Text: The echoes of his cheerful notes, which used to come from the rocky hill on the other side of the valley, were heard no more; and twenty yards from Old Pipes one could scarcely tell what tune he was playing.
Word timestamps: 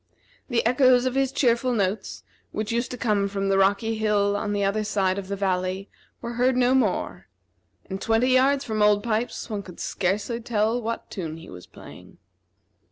The 0.49 0.65
echoes 0.65 1.05
of 1.05 1.13
his 1.13 1.31
cheerful 1.31 1.73
notes, 1.73 2.23
which 2.51 2.71
used 2.71 2.89
to 2.89 2.97
come 2.97 3.27
from 3.27 3.49
the 3.49 3.57
rocky 3.59 3.97
hill 3.99 4.35
on 4.35 4.51
the 4.51 4.63
other 4.63 4.83
side 4.83 5.19
of 5.19 5.27
the 5.27 5.35
valley, 5.35 5.91
were 6.23 6.33
heard 6.33 6.57
no 6.57 6.73
more; 6.73 7.27
and 7.87 8.01
twenty 8.01 8.29
yards 8.29 8.65
from 8.65 8.81
Old 8.81 9.03
Pipes 9.03 9.47
one 9.47 9.61
could 9.61 9.79
scarcely 9.79 10.41
tell 10.41 10.81
what 10.81 11.11
tune 11.11 11.37
he 11.37 11.51
was 11.51 11.67
playing. 11.67 12.17